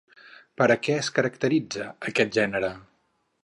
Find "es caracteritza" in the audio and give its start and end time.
1.01-1.85